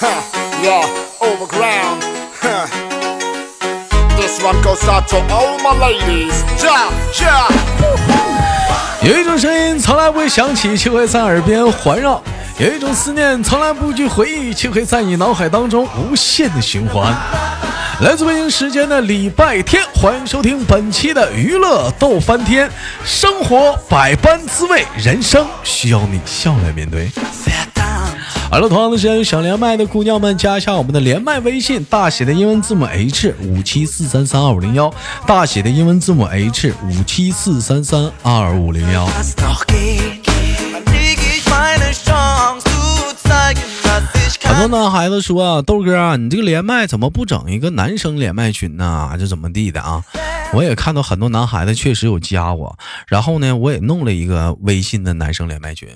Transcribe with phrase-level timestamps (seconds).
[0.62, 0.86] yeah,
[1.20, 2.00] overground.
[4.16, 6.42] This one goes out to all my ladies.
[6.58, 6.88] Ja,
[7.20, 7.50] ja.
[9.02, 12.18] 有一种声音从来不会响起，却会在耳边环绕；
[12.58, 17.14] 有一种思念从来不去回忆，却会在你脑海当中无限的循环。
[18.00, 22.70] 来自北京时间的礼拜天，欢迎收听本期的娱乐逗翻天。
[23.04, 27.10] 生活百般滋味，人生需要你笑来面对。
[28.50, 34.92] 好了，同样的时间，想连麦的姑娘们，加一下我们的连麦微信，大写的英文字母 H 五七四三三二五零幺，
[35.24, 39.06] 大写的英文字母 H 五七四三三二五零幺。
[44.42, 49.12] 很多男孩子说啊，豆哥啊，你这个连麦怎么不整一个男生连麦群呢？
[49.16, 50.02] 这怎么地的啊？
[50.52, 55.88] 我也看到很多男孩子确实有加我，然后呢，我也弄了一个微信的男生连麦群，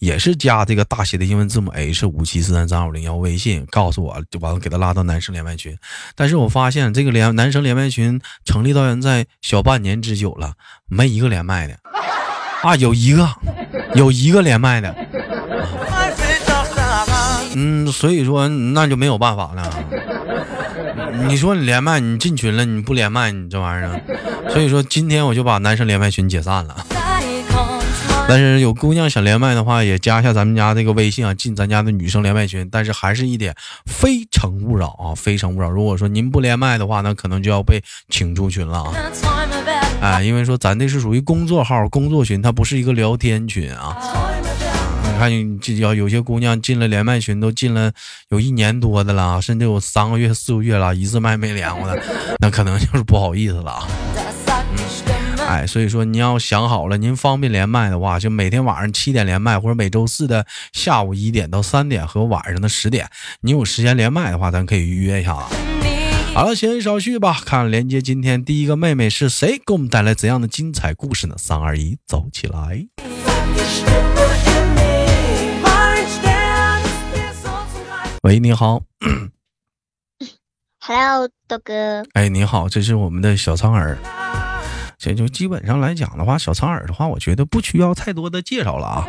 [0.00, 5.76] 也是加这个大写的英文字母 H 五七四三三二五零幺微信，告诉我就完了，给他拉到男生连麦群。
[6.16, 10.54] 但是我发现这个连男生连麦群成立到现在小半年之久了，
[10.88, 11.76] 没一个连麦的
[12.62, 13.28] 啊，有一个，
[13.94, 14.94] 有一个连麦的。
[17.54, 20.09] 嗯，所以说那就没有办法了。
[21.28, 24.00] 你说你连麦，你进群了，你不连麦，你这玩意儿。
[24.50, 26.86] 所以说今天我就把男生连麦群解散了。
[28.28, 32.68] 但是有姑娘想连麦的话，也加一下咱们家这个微信啊，进咱家的女生连麦群。
[32.70, 33.54] 但是还是一点
[33.86, 35.68] 非诚勿扰啊，非诚勿扰。
[35.68, 38.92] 如果说您不连麦的话，那可能就要被请出群了啊。
[40.00, 43.96] 哎，因为说咱这是属于工作号、工作群，它不是一个聊天群啊。
[45.18, 47.92] 看，这要有些姑娘进了连麦群，都进了
[48.30, 52.02] 有一年多的了，甚至有三个月、四个月了，一次麦没连过的，
[52.40, 53.86] 那可能就是不好意思了。
[55.46, 63.08] 哎，所以说你要想好了，您方便连麦的话，就每天晚上七点连麦，或者每周四的下午一点到三点和晚上的十点，
[63.40, 65.48] 你有时间连麦的话，咱可以预约一下啊。
[66.32, 71.34] 好了，闲言少叙吧，看连接今天第一个妹妹是谁，给我们带来怎样的精彩故事呢？
[71.36, 72.86] 三二一，走起来！
[78.22, 78.82] 喂，你好。
[80.78, 82.04] Hello，豆哥。
[82.12, 83.96] 哎，你好，这是我们的小苍耳。
[84.98, 89.08] 这就基本上来讲的话，小苍耳的话，我觉得不需要太多的介绍了啊。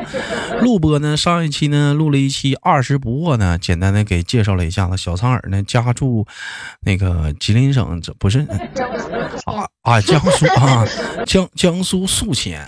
[0.62, 4.96] 录播呢，上一期呢录了一期二十不惑呢，简单的给介绍了一下子。
[4.96, 6.26] 小苍耳呢家住
[6.80, 8.40] 那个吉林省，这不是
[9.46, 10.86] 啊啊江苏啊
[11.26, 12.66] 江江苏宿迁。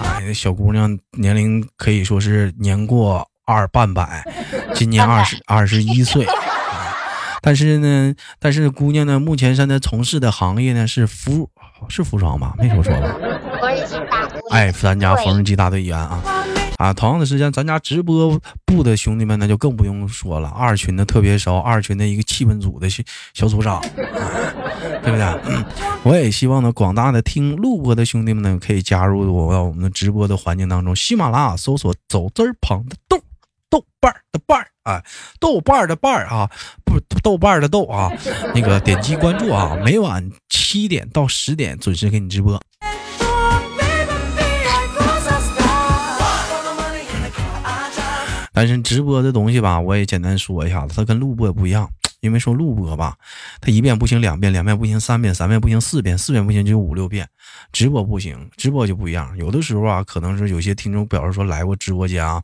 [0.00, 3.28] 哎，小姑娘年龄可以说是年过。
[3.46, 4.24] 二半百，
[4.74, 6.26] 今年二十二十一岁，
[7.42, 11.50] 但是呢，但是姑娘呢，目前现在从事的行业呢是服
[11.88, 12.54] 是服装吧？
[12.56, 13.14] 没说错吧？
[14.50, 16.22] 哎，咱家缝纫机大队员啊
[16.78, 16.92] 啊！
[16.92, 23.02] 同样的时间，咱家直播部的兄弟们那就更不用说了，二群的特别熟，二群的一个气氛组的小
[23.34, 23.80] 小组长，
[25.02, 25.64] 对不对？
[26.02, 33.20] 我也希望呢，广大的听录播的兄弟们呢，可以加入我到我们的直播的环境当中，喜马拉雅搜索走字旁的豆。
[33.74, 35.02] 豆瓣的瓣儿啊，
[35.40, 36.48] 豆瓣的瓣儿啊，
[36.84, 38.08] 不豆瓣的豆啊，
[38.54, 42.62] 那个点击关注啊，每晚七点到十点准时给你直播。
[48.52, 51.90] 但是直播的东西吧，我也简单说一下子，它跟录播不一样。
[52.24, 53.14] 因为说录播吧，
[53.60, 57.28] 他一遍不行，两遍，两遍不行，三遍，三遍不行，四遍，四遍不行，就五六遍。
[57.70, 59.36] 直播不行，直播就不一样。
[59.36, 62.42] 有的时候啊，可能是有些听众表示说来过直播间啊，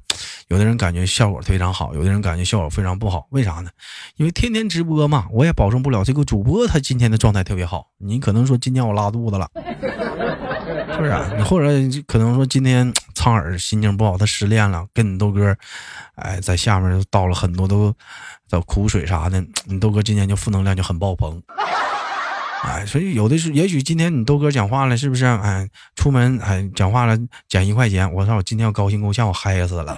[0.48, 3.26] 有的人感觉效果非常好，有的人感觉效果非常不好。
[3.30, 3.70] 为啥呢？
[4.16, 7.86] 因为天天直播嘛，我也保证不了这个主播他今天的状态特别好。
[7.96, 9.48] 你可能说今天我拉肚子了，
[11.02, 11.36] 是不是？
[11.36, 11.68] 你 或者
[12.06, 15.56] 可能说今天苍耳心情不好，他失恋了，跟你豆哥，
[16.14, 17.94] 哎，在下面倒了很多都。
[18.50, 21.40] 找苦水啥的，你豆哥今天就负能量就很爆棚，
[22.64, 25.24] 哎，所以有的是，也许今天你豆哥讲话了，是不是？
[25.24, 27.16] 哎，出门哎讲话了
[27.48, 29.96] 减一块钱，我操，我今天要高兴够呛，我嗨死了。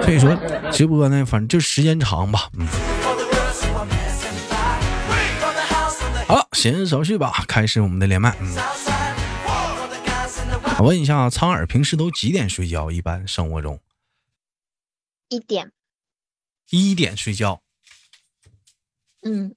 [0.00, 0.34] 所以说
[0.70, 2.66] 直播呢，反正就时间长吧，嗯。
[6.26, 8.34] 好了，闲言少叙吧，开始我们的连麦。
[8.40, 8.56] 嗯，
[10.82, 12.90] 我问一下，苍耳平时都几点睡觉？
[12.90, 13.78] 一般生活中？
[15.28, 15.70] 一点。
[16.70, 17.62] 一点睡觉。
[19.22, 19.54] 嗯，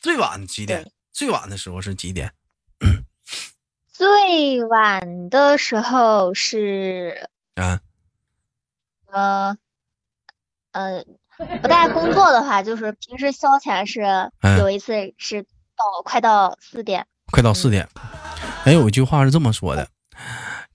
[0.00, 0.90] 最晚几点？
[1.12, 2.32] 最晚的时候是几点？
[3.86, 7.80] 最晚的时候是啊，
[9.12, 9.56] 呃
[10.72, 11.04] 呃，
[11.62, 14.02] 不带工作的话，就是平时消遣是
[14.58, 17.88] 有一次是到快到四点，快到四点。
[18.64, 19.88] 哎，有一句话是这么说的：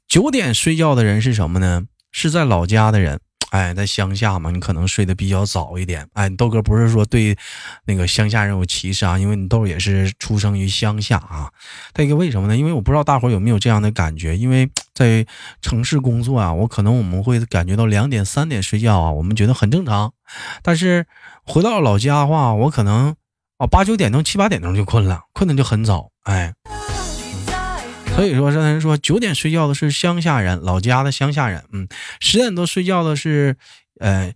[0.09, 1.83] 九点睡觉的人是什么呢？
[2.11, 3.19] 是在老家的人。
[3.51, 6.07] 哎，在乡下嘛，你可能睡得比较早一点。
[6.13, 7.37] 哎，豆哥不是说对
[7.85, 11.51] 那个乡下人有歧视啊，因为你豆也是出生于乡下啊。
[11.93, 12.57] 再一个为什么呢？
[12.57, 15.25] 因为我不知道大伙有没有这样的感觉，因为在
[15.61, 20.13] 城市工作啊，我可能我们会感觉到两点三点睡觉啊，我们觉得很正常。
[20.63, 21.05] 但是
[21.43, 23.15] 回到老家的话，我可能
[23.57, 26.09] 啊八九点钟、七八点钟就困了，困的就很早。
[26.23, 26.53] 哎。
[28.19, 31.63] 所以说，刚才说九点睡觉的是乡下人，老家的乡下人。
[31.71, 31.87] 嗯，
[32.19, 33.55] 十点多睡觉的是，
[33.97, 34.33] 呃，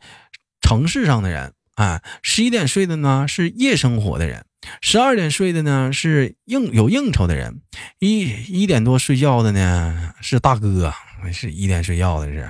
[0.62, 1.52] 城市上的人。
[1.76, 4.46] 啊，十一点睡的呢是夜生活的人，
[4.80, 7.60] 十二点睡的呢是应有应酬的人，
[8.00, 10.94] 一一点多睡觉的呢是大哥，
[11.34, 12.50] 是一点睡觉的是。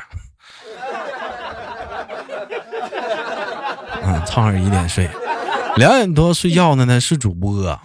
[4.04, 5.10] 嗯，苍耳一点睡，
[5.78, 7.82] 两点多睡觉的呢是主播。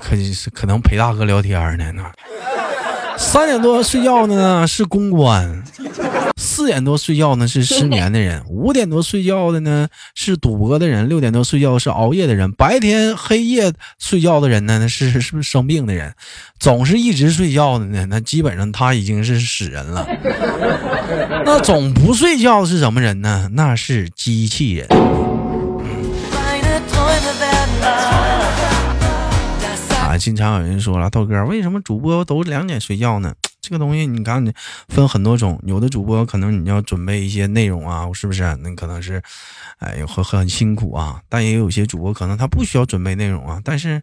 [0.00, 2.10] 可是可能陪大哥聊天呢，那
[3.16, 5.62] 三点多睡觉的呢是公关，
[6.36, 16.14] 四点多睡觉呢是失眠的人，五点多睡觉的呢是赌博的人，六点多睡觉是熬夜的人，白天黑夜睡觉的人呢那是 是不是生病的人？
[16.58, 20.06] 总是一直睡觉的呢，那基本上他已经是死人了。
[21.44, 23.50] 那总不睡觉是什么人呢？
[23.52, 24.88] 那是机器人。
[30.10, 33.32] 啊，经常有人说了，豆哥，为什么主播都两点睡觉呢？
[33.60, 34.44] 这个东西你看，
[34.88, 38.42] 分很多种，有的主播可能你要准备一些内容啊，是不是？
[38.56, 39.22] 那可能是，
[39.78, 41.22] 哎，很很辛苦啊。
[41.28, 44.02] 但也有些主播可能他不需要准备内容啊，但是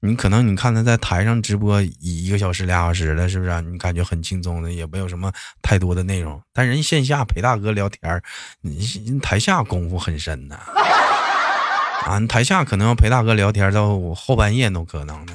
[0.00, 3.60] 你可能你看他在台上直播一个小时俩小时的，是不是？
[3.60, 6.40] 你感觉很轻松的，也没有什么太多的内容。
[6.54, 8.22] 但人线下陪大哥聊天，
[8.62, 10.58] 你台下功夫很深呐。
[12.04, 15.32] 啊，台下可能要陪大哥聊天到后半夜都可能的，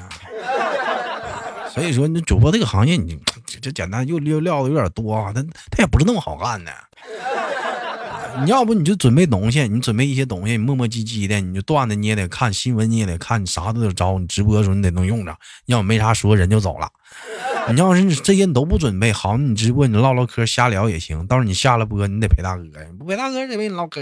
[1.70, 3.18] 所以说你主播这个行业，你
[3.60, 6.70] 这简单又又料的有点多啊，他他也不是那么好干的。
[8.44, 14.16] 你要不你就准备东西，你准备一些东西，你磨磨唧唧的，你就段子你也得看，新闻你也得看，你啥都得招。
[14.18, 15.34] 你直播的时候你得能用着，
[15.66, 16.88] 要没啥说人就走了。
[17.70, 22.62] 你要是这些你都不准备好，你直播你唠唠嗑瞎聊也行，到时候你下了播你得陪大哥，
[22.96, 24.00] 不陪大哥得陪你唠嗑。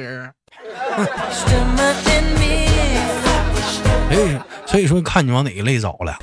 [4.11, 6.19] 所以，所以说，看你往哪个类走了。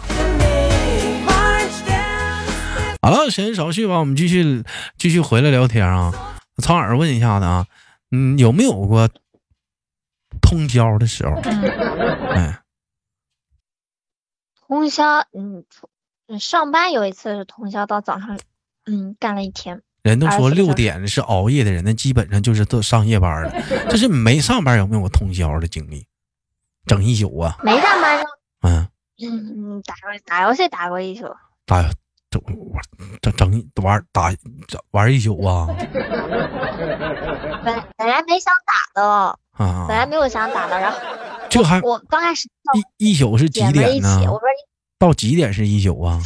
[3.01, 4.63] 好了，闲言少叙吧，我们继续
[4.97, 6.37] 继续回来聊天啊。
[6.61, 7.65] 苍耳问一下子啊，
[8.11, 9.09] 嗯，有没有过
[10.41, 11.35] 通宵的时候？
[11.41, 12.61] 哎，
[14.67, 15.65] 通宵，嗯，
[16.39, 18.39] 上班有一次是通宵到早上，
[18.85, 19.81] 嗯，干了一天。
[20.03, 23.51] 人都说六点是熬夜的人，那基本上就是都上夜班了。
[23.89, 26.05] 就是没上班有没有通宵的经历？
[26.85, 27.55] 整一宿啊？
[27.63, 28.27] 没上班就
[28.67, 29.95] 嗯嗯打
[30.25, 31.33] 打游戏打过一宿。
[31.65, 31.81] 打
[32.29, 32.41] 整
[33.21, 34.33] 整整玩打
[34.91, 35.67] 玩一宿啊？
[37.63, 39.07] 本本来没想打的
[39.51, 40.97] 啊，本来没有想打的，然后
[41.49, 42.49] 就还我刚开始
[42.97, 44.19] 一一宿是几点呢？
[44.25, 44.41] 我说
[44.99, 46.19] 到几点是一宿啊？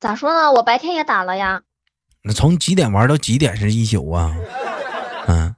[0.00, 0.50] 咋说呢？
[0.50, 1.60] 我白天也打了呀。
[2.28, 4.34] 那从几点玩到几点是一宿啊？
[5.28, 5.54] 嗯，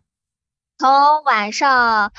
[0.76, 2.12] 从晚上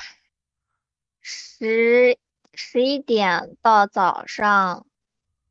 [1.22, 2.18] 十
[2.52, 4.84] 十一点到早上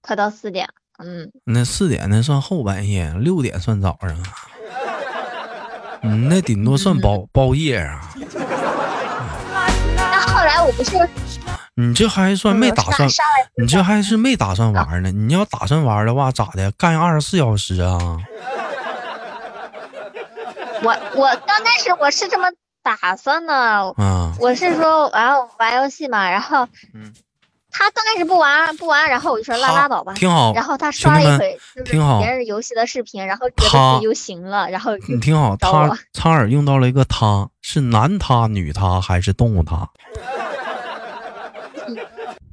[0.02, 0.68] 快到四点。
[0.98, 4.22] 嗯，那四点那算后半夜，六点算早上。
[6.02, 8.14] 嗯，那顶多算包包夜啊。
[9.96, 10.98] 那后来我不是，
[11.76, 13.08] 你这还算没打算？
[13.56, 15.10] 你这还是没打算玩呢？
[15.10, 16.70] 你要打算玩的话，咋的？
[16.74, 18.18] 干二十四小时啊？
[20.84, 22.48] 我我刚开始我是这么
[22.82, 27.14] 打算的，嗯，我是说玩玩游戏嘛，然后，嗯，
[27.72, 30.54] 他刚开始不玩不玩，然后我就说拉拉倒吧，挺好。
[30.54, 35.56] 然后他刷了一会，就是别人游戏的视频，然后觉得自己就行了，然后你挺好。
[35.58, 39.90] 他苍耳用到了一个他，是男他女他还是动物他？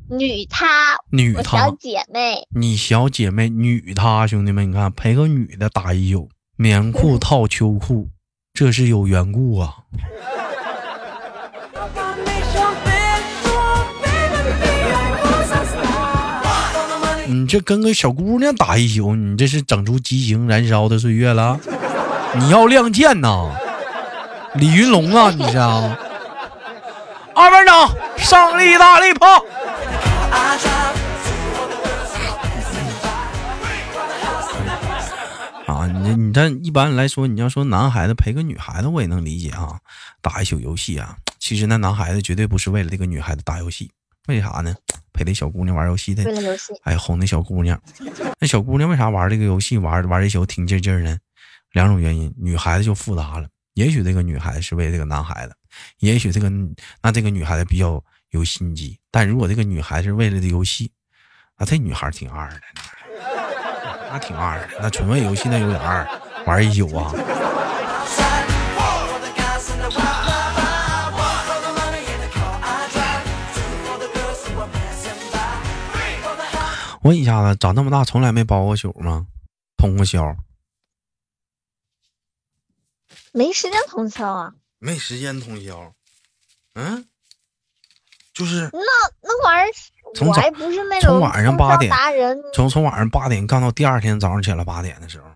[0.09, 8.09] 女她，女他小姐妹，你小姐妹女她兄弟们，你看陪个女的打一宿，棉裤套秋裤。
[8.57, 9.75] 这是有缘故啊！
[17.27, 21.61] 你这跟个小姑娘打一宿，你这是整出激情燃烧的岁月了？
[22.37, 23.51] 你要亮剑呐，
[24.55, 25.99] 李云龙啊，你是啊？
[27.35, 29.45] 二班长，上力大力炮！
[36.07, 39.79] 你你这一般来说，你要说男孩子陪个女孩子，我也能理解啊，
[40.21, 41.17] 打一宿游戏啊。
[41.39, 43.91] 其实那男孩子绝对不是为了这个女孩子打游戏，
[44.29, 44.75] 为啥呢？
[45.13, 47.81] 陪那小姑娘玩游戏的，为了游戏，哎，哄那小姑娘。
[48.39, 51.17] 那小姑娘为啥玩这个游戏玩玩一宿挺劲劲呢？
[51.73, 53.49] 两种原因，女孩子就复杂了。
[53.75, 55.55] 也许这个女孩子是为这个男孩子，
[55.99, 56.51] 也许这个
[57.03, 58.99] 那这个女孩子比较有心机。
[59.11, 60.91] 但如果这个女孩子为了这游戏，
[61.57, 62.61] 啊，这女孩挺二的，
[64.17, 66.09] 那挺二的，那纯味游戏那有点二，
[66.47, 67.13] 玩一宿啊。
[77.03, 79.27] 问一下子，长那么大从来没包过宿吗？
[79.77, 80.35] 通过宵？
[83.33, 84.55] 没时间通宵啊？
[84.79, 85.93] 没时间通宵？
[86.75, 87.07] 嗯，
[88.33, 88.81] 就是那
[89.21, 89.75] 那玩意儿，
[90.15, 91.93] 从我还不是那种从晚上八点
[92.53, 95.27] 从从晚上八点干到第二天早上起来八点的时候。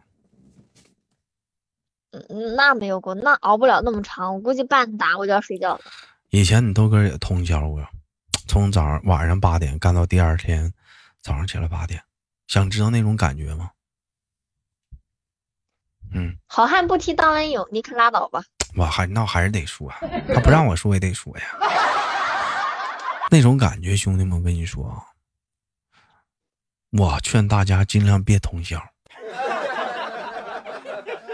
[2.12, 5.80] 嗯，那没有过，那熬不了那么长，我估计半打我就要睡觉了。
[6.30, 7.86] 以前你豆哥也通宵过，
[8.48, 10.72] 从早上晚上八点干到第二天
[11.22, 12.02] 早上起来八点，
[12.48, 13.70] 想知道那种感觉吗？
[16.12, 18.42] 嗯，好汉不提当年勇，你可拉倒吧。
[18.76, 19.88] 我还那还是得说，
[20.34, 21.44] 他不让我说也得说呀。
[23.30, 25.06] 那种感觉，兄弟们，我跟你说啊，
[26.90, 28.82] 我劝大家尽量别通宵，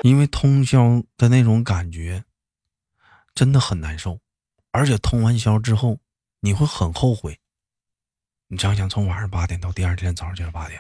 [0.03, 2.23] 因为通宵的那种感觉
[3.35, 4.21] 真的很难受，
[4.73, 5.99] 而且通完宵之后
[6.41, 7.41] 你会很后悔。
[8.49, 10.79] 你想想，从晚上八点到第二天早上起来八点，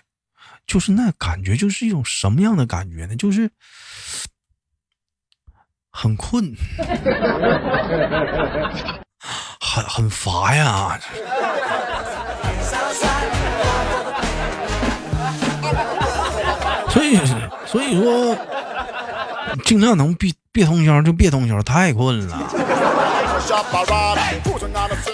[0.66, 3.16] 就是那感觉，就是一种什么样的感觉呢？
[3.16, 3.50] 就是
[5.90, 6.44] 很困，
[9.76, 10.99] 很很乏呀。
[16.88, 17.21] 所以，
[17.66, 18.35] 所以说，
[19.64, 22.38] 尽量能别别通宵就别通宵，太困了。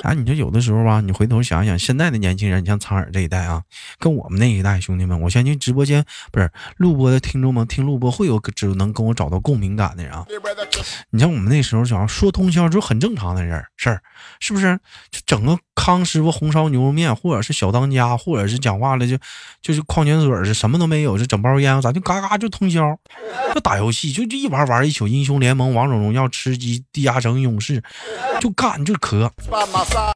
[0.03, 3.63] 哎，你说有的时候吧，你回头想想，现在的年轻人，你像苍耳这一代啊，
[3.99, 10.25] 跟我们那一代兄弟们，我相信直播间不是录播的听众们听录播会有只能跟我找到共鸣感的人啊。
[11.11, 14.01] 你像我们那时候，想要说通宵就很正常的人事儿，
[14.41, 14.79] 是不是？
[15.11, 19.19] 就整个康师傅红烧牛肉面，或者是小当家，或者是讲话了就
[19.61, 22.99] 就是矿泉水是什么都没有，就整包烟，咱就嘎嘎就通宵，
[23.55, 27.83] 就打游戏，就就一玩玩一宿，英雄联盟、王者荣耀、吃鸡、地下城、勇士，
[28.41, 29.31] 就干就磕。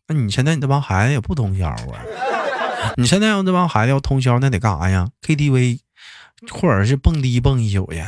[0.08, 1.76] 那你现在你这帮孩子也不通宵啊？
[2.96, 5.80] 你现在要这帮孩子要通宵，那得干啥呀？KTV，
[6.50, 8.02] 或者是蹦迪蹦一宿去？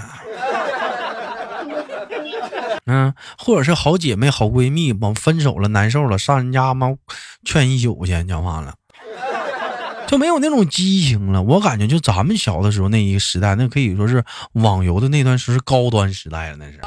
[2.87, 6.95] 嗯，或者是好姐妹、好闺蜜，往分手了、难受了，上人家妈
[7.45, 8.75] 劝一宿去，讲话了，
[10.09, 11.43] 就没有那种激情了。
[11.43, 14.25] 我感觉就咱们小的时候那一个时代，那可以说是
[14.55, 16.81] 网游的那段时是高端时代了，那是。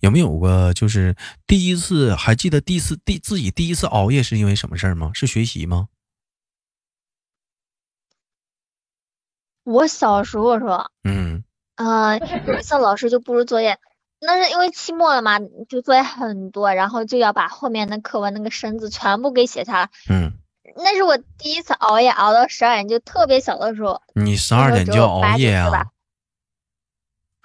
[0.00, 1.16] 有没有过就是
[1.46, 5.10] 第一次还记得第一次第自己第一次熬夜是因为什么事儿吗？
[5.12, 5.88] 是学习吗？
[9.64, 11.42] 我小时候说，嗯
[11.76, 13.78] 呃，有一次老师就布置作业，
[14.20, 19.88] 那是因为期末了嘛，就作业很多，然后就要把后面的课文那个生字全部给写下来。
[20.10, 20.32] 嗯，
[20.76, 24.02] 那是我第一次熬夜，熬到十二点，就特别小的时候。
[24.14, 25.70] 你十二点就要熬夜啊？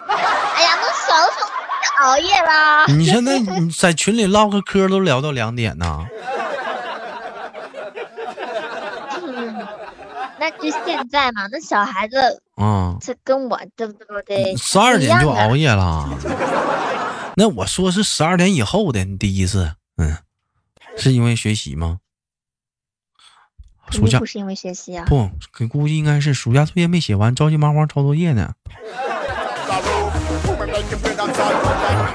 [0.04, 1.48] 哎呀，那小的时候
[1.80, 2.86] 就熬夜啦。
[2.86, 6.04] 你现在你在群里唠个嗑都聊到两点呢。
[9.22, 9.66] 嗯，
[10.38, 13.94] 那就现在嘛，那小孩子，嗯，这跟我对不
[14.26, 14.56] 对？
[14.56, 16.10] 十二点就熬夜了。
[17.36, 20.18] 那我说是十二点以后的你第一次，嗯，
[20.96, 21.98] 是因为学习吗？
[23.90, 25.04] 暑假不是因为学习啊？
[25.06, 25.28] 不，
[25.68, 28.54] 估计应该是暑假作业没写完，着急忙慌抄作业呢。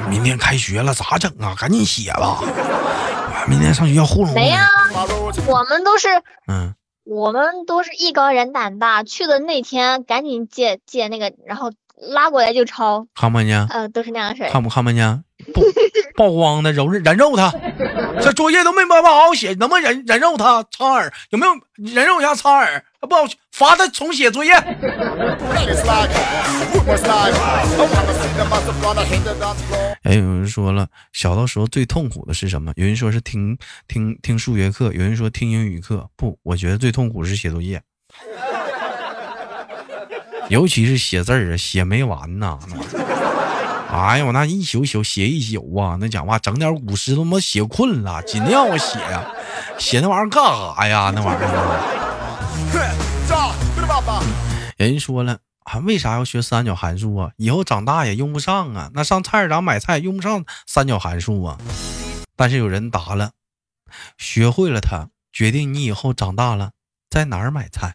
[0.10, 1.56] 明天开学了咋整啊？
[1.58, 2.42] 赶紧写吧！
[3.48, 4.34] 明天上学校糊弄。
[4.34, 4.68] 没啊，
[5.46, 6.08] 我们都是，
[6.48, 6.74] 嗯，
[7.04, 13.06] 我们都是艺高人胆大，去的那天赶紧借借那个，然后拉过来就抄。
[13.16, 13.66] 看不见？
[13.68, 14.48] 呃，都是那样式。
[14.50, 15.24] 看不看不见？
[15.54, 15.64] 不
[16.16, 17.50] 曝光的，揉人肉他，
[18.22, 20.62] 这作业都没办法好好写，能不能忍忍肉他？
[20.70, 22.36] 苍耳有没有忍肉一下？
[22.36, 23.22] 苍耳不好
[23.54, 24.54] 罚他重写作业。
[30.04, 32.74] 哎，有人说了，小的时候最痛苦的是什么？
[32.76, 36.10] 有人说是听听听数学课，有人说听英语课。
[36.18, 37.82] 不，我觉得最痛苦是写作业，
[40.50, 42.60] 尤其是写字儿啊，写没完呐。
[43.92, 49.24] 哎呀，我那一宿宿写一宿啊，那讲话整点古诗都他妈写困了，尽量我写呀，
[49.80, 51.12] 写那玩意儿干啥呀？
[51.16, 51.46] 那玩意儿。
[54.78, 55.38] 人说了。
[55.66, 57.30] 啊，为啥要学三角函数啊？
[57.38, 58.90] 以后长大也用不上啊。
[58.96, 61.60] 那上菜市场买菜用不上三角函数啊。
[62.36, 63.32] 但是有人答了，
[64.18, 66.72] 学会了它，决定你以后长大了
[67.08, 67.94] 在哪儿买菜。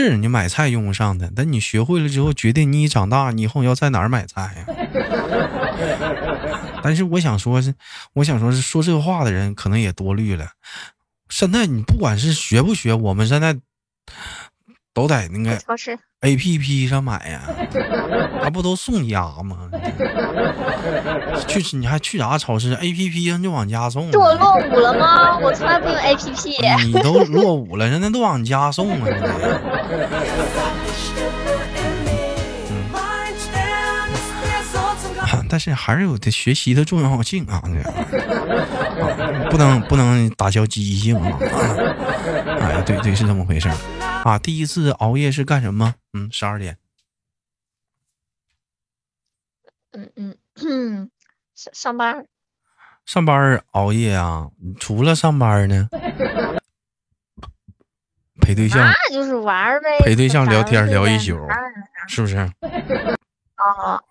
[0.00, 4.66] 是你买菜用不上的，但你学会了之后，决定你长大，你以后要在哪儿买菜呀？
[6.82, 7.74] 但是我想说，是
[8.14, 10.48] 我想说，是说这话的人可能也多虑了。
[11.28, 13.56] 现在你不管是学不学，我们现在
[15.00, 17.40] 都在那个超市 A P P 上买呀，
[18.42, 19.70] 还不都送家吗？
[21.48, 24.12] 去你还去啥超市？A P P 上就往家送。
[24.12, 25.38] 是我落伍了吗？
[25.38, 26.58] 我从来不用 A P P。
[26.84, 29.06] 你都落伍了，人家都往家送啊！
[35.48, 37.62] 但是还是有的学习的重要性啊，
[39.50, 41.38] 不能不能打消积极性啊！
[42.60, 43.70] 哎，对对，是这么回事
[44.24, 44.38] 啊。
[44.38, 45.94] 第一次熬夜是干什么？
[46.12, 46.76] 嗯，十二点。
[49.92, 51.10] 嗯嗯嗯，
[51.54, 52.26] 上上班。
[53.04, 54.50] 上班熬夜啊？
[54.78, 55.88] 除了上班呢？
[58.40, 58.78] 陪对象？
[58.78, 59.98] 那就是玩呗。
[60.04, 61.36] 陪对象聊天聊一宿，
[62.08, 62.36] 是不是？
[62.36, 64.02] 哦。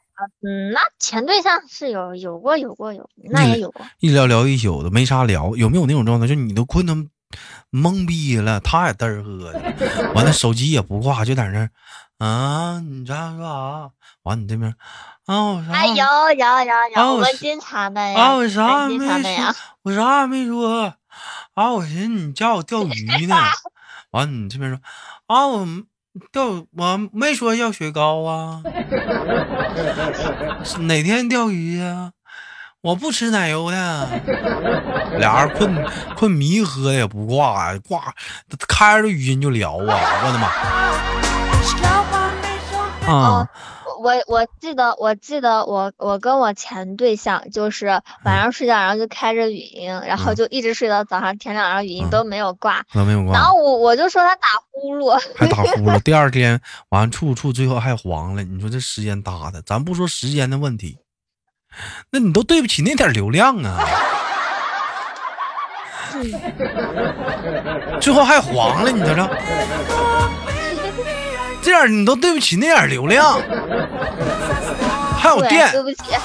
[0.41, 3.85] 嗯，那前对象是有有过有过有，那也有过。
[3.99, 5.55] 一聊聊一宿的，没啥聊。
[5.55, 6.93] 有没有那种状态，就你都困得
[7.71, 11.69] 懵逼了，他也嘚儿喝的， 完了手机也不挂，就在那儿
[12.17, 13.91] 啊，你这样说啥？
[14.23, 14.73] 完你这边
[15.25, 15.71] 啊，我啥？
[15.71, 18.19] 哎有有有有，我们经常的呀。
[18.19, 19.55] 啊，我啥没说？
[19.83, 20.93] 我啥也没说。
[21.53, 23.35] 啊，我寻思你叫我钓鱼呢。
[24.11, 24.79] 完你这边说
[25.27, 25.67] 啊，我。
[26.31, 28.63] 钓我没说要雪糕啊，
[30.81, 32.11] 哪天钓鱼呀？
[32.81, 34.09] 我不吃奶油的。
[35.19, 38.13] 俩人困困迷喝的也不挂，挂
[38.67, 39.99] 开着语音就聊啊！
[40.25, 40.47] 我的妈！
[43.13, 43.49] 啊。
[44.01, 47.87] 我我记得我记得我我跟我前对象就是
[48.23, 53.33] 晚上睡觉，然后就开着语音，然后就一直睡到早上天亮，然后语音都没有挂，都没有挂。
[53.33, 55.99] 然后我我就说他打呼噜，还打呼噜。
[55.99, 56.61] 第二天
[56.91, 60.97] 完处处最后还黄了，你说这时间搭的，咱不说时间的问题，
[62.11, 63.79] 那你都对不起那点流量啊！
[68.01, 69.29] 最后还黄了，你瞅瞅。
[71.61, 73.39] 这样你都对不起那点流量，
[75.17, 76.15] 还有电，对不起。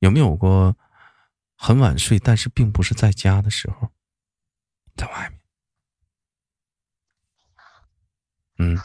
[0.00, 0.76] 有没有过
[1.56, 3.88] 很晚睡，但是并不是在家的时候，
[4.96, 5.35] 在外面？
[8.58, 8.78] 嗯，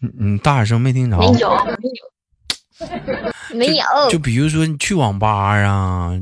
[0.00, 1.16] 嗯嗯，大点声，没听着。
[1.18, 3.84] 没有，没有，没有。
[4.10, 6.12] 就比如说你去网吧啊。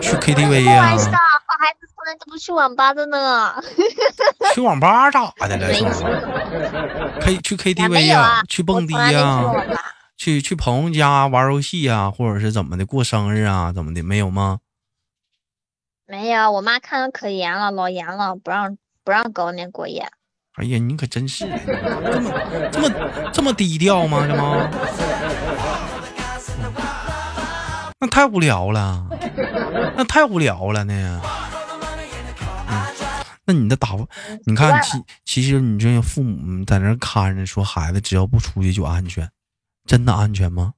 [0.00, 0.90] 去 KTV 呀！
[0.90, 3.54] 好孩子从来都不去网吧的呢。
[4.54, 5.68] 去网吧咋的了？
[7.20, 9.52] 可以去 KTV 呀，去蹦迪呀，
[10.16, 14.60] 去去朋友家玩游戏呀，或者是怎么的过生日啊，怎么的没有吗？
[16.06, 20.04] 没有，我妈看的可严了，老严了，不让不让狗撵过夜。
[20.54, 21.70] 哎呀，你可真是这
[22.10, 24.26] 么这么这么低调吗？
[24.26, 24.68] 这吗？
[28.00, 29.06] 那太无聊了，
[29.96, 31.22] 那太无聊了呢。
[32.66, 32.84] 嗯，
[33.44, 33.90] 那你的打，
[34.44, 39.30] 你看，其其实你这父母在那看着，说孩子只要不出去就安全，
[39.86, 40.72] 真的安全吗？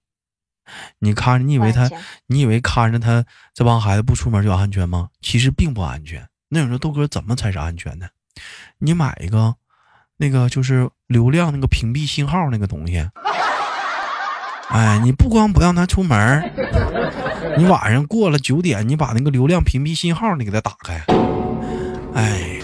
[0.98, 1.88] 你看着，你以为他，
[2.26, 5.08] 你以为看着他这帮孩子不出门就安全吗？
[5.22, 6.28] 其实并不安全。
[6.50, 8.10] 那你说豆哥怎么才是安全的？
[8.78, 9.54] 你买一个，
[10.16, 13.08] 那个就是流量那个屏蔽信号那个东西。
[14.68, 16.52] 哎，你不光不让他出门
[17.56, 21.02] 你晚上过了九点，你把那个流量屏蔽信号你给他打开。
[22.14, 22.60] 哎，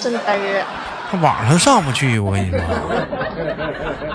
[0.00, 0.66] 真嘚儿，
[1.10, 2.58] 他网上上不去，我跟你说。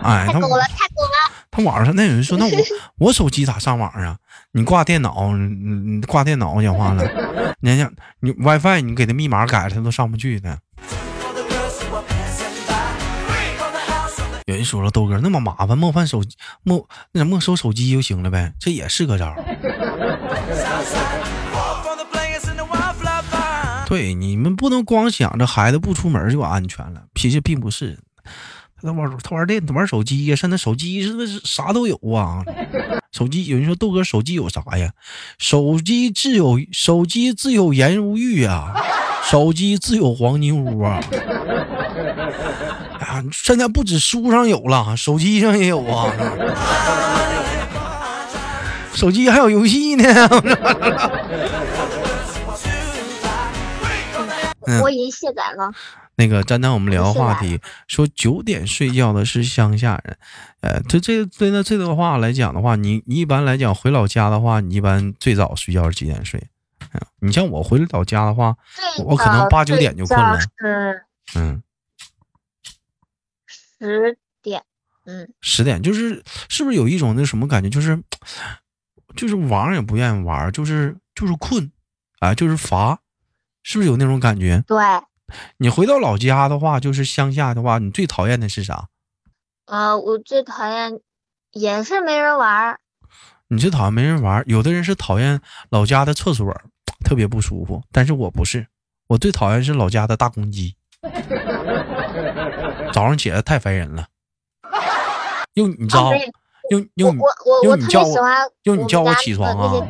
[0.04, 1.32] 哎，太狗了，太狗了。
[1.50, 2.58] 他网上那有人说，那我
[2.98, 4.18] 我手机咋上网啊？
[4.58, 7.04] 你挂电脑，你挂电脑讲话了。
[7.62, 10.58] 你讲你 WiFi，你给他密码改了，他都上不去的。
[14.48, 19.36] 有人说了，豆哥那么麻烦，没翻手机，没那没收手机就行了呗，这也是个招。
[23.88, 28.00] 对，你们不能光想着孩子不出门就安全了，其实并不是。
[28.82, 32.44] 他玩他玩电玩手机呀，现在手机是不是啥都有啊？
[33.12, 34.92] 手机有人说豆哥手机有啥呀？
[35.40, 38.74] 手机自有手机自有颜如玉啊，
[39.24, 41.00] 手机自有黄金屋啊。
[43.00, 46.14] 啊，现在不止书上有了，手机上也有啊。
[48.94, 50.06] 手机还有游戏呢。
[54.82, 55.72] 我已经卸载了。
[56.16, 60.18] 那个，咱咱我们聊个话题，说九点睡觉的是乡下人，
[60.62, 66.42] 呃，这这对那这个话来讲的话，你你一般来讲回老家的话，你一般最早睡觉是几点睡？
[67.20, 68.56] 你像我回老家的话，
[69.04, 70.40] 我可能八九点就困了。
[71.36, 71.62] 嗯，
[73.46, 74.64] 十点，
[75.06, 78.02] 嗯，十点就是是不是有一种那什么感觉，就是
[79.16, 81.72] 就是玩也不愿意玩，就是就是困，
[82.20, 83.00] 啊，就是乏，
[83.68, 84.64] 是不是有那种感觉？
[84.66, 84.78] 对。
[85.58, 88.88] 你回到老家的话，就是乡下的话，你最讨厌的是啥？
[89.66, 91.02] 呃，我最讨厌
[91.52, 92.80] 也是没人玩儿。
[93.50, 94.44] 你最讨厌没人玩儿？
[94.48, 96.50] 有的人是讨厌老家的厕所，
[97.04, 97.84] 特别不舒服。
[97.92, 98.66] 但是我不是，
[99.08, 100.78] 我最讨厌是老家的大公鸡。
[102.94, 104.08] 早上起来太烦人了，
[105.56, 106.14] 又你知道。
[106.70, 107.18] 用用
[107.64, 108.16] 用你叫我，
[108.64, 109.72] 用你叫我起床啊！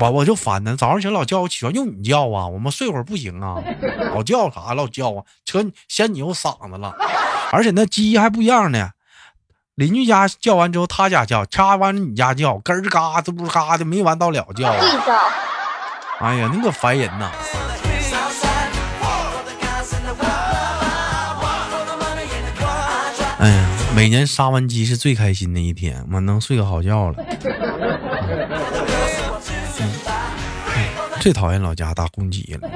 [0.00, 2.46] 我我就烦呢，早上起来老叫我起床，用你叫啊！
[2.46, 3.56] 我们睡会儿不行啊！
[4.14, 5.24] 老叫啥老叫啊？
[5.46, 6.94] 扯嫌你有嗓子了，
[7.50, 8.90] 而且那鸡还不一样呢。
[9.74, 14.68] 邻居家叫完之后，他家叫，掐完你家叫，咯吱嘎吱不嘎的，没完到了叫。
[16.20, 17.30] 哎呀，那个烦人呐！
[23.38, 23.73] 哎呀。
[23.94, 27.24] 每年杀完鸡是最开心的一天，我能睡个好觉了。
[31.20, 32.68] 最讨厌老家大公鸡了，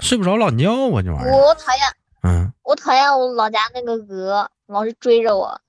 [0.00, 1.32] 睡不着懒觉啊，这玩意儿。
[1.32, 1.80] 我讨厌，
[2.22, 5.60] 嗯，我讨厌我老家那个鹅，老是追着我。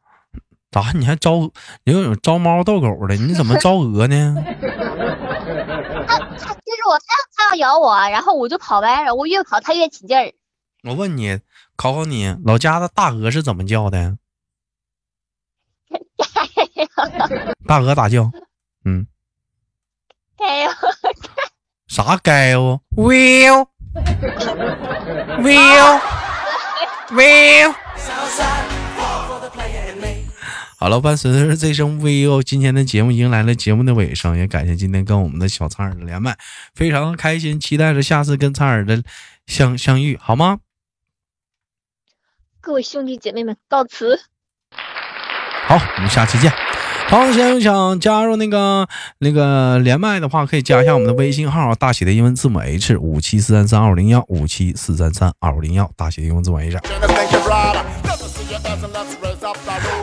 [0.72, 0.92] 咋？
[0.96, 1.52] 你还招？
[1.84, 3.16] 你有招猫逗狗的？
[3.16, 4.36] 你怎么招鹅呢？
[6.08, 10.32] 它它追着我，它它要咬我，然后我就跑呗，我越跑它越起劲儿。
[10.84, 11.40] 我问你，
[11.76, 14.18] 考考你，老家的大鹅是怎么叫的？
[17.68, 18.32] 大鹅咋叫？
[18.86, 19.08] 嗯，
[20.38, 20.72] 该哟，
[21.88, 23.68] 啥该哦？Will
[25.42, 26.02] Will
[27.12, 27.76] Will。
[30.80, 36.38] 好了，伴随着这声 Will，今天的节目迎来了节目的尾声，也感谢今天跟我们的小苍耳的连麦，
[36.74, 39.04] 非常开心，期待着下次跟苍耳的
[39.46, 40.60] 相相遇，好吗？
[42.62, 44.22] 各位兄弟姐妹们，告辞。
[45.68, 46.69] 好，我们下期见。
[47.10, 56.78] 好，想想加入那个那个连麦的话，可以加一下我们的微信号，大写的英文字母 H 五七四三三二五零幺五七四三三二五零幺，大写的英文字母 H。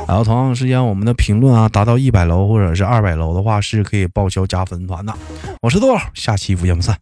[0.09, 5.15] 然后同样时间，我们的评论啊达到一百楼或者是二百楼的话，是可以报销加粉团的。
[5.63, 6.99] 我是豆豆，下期不见不散。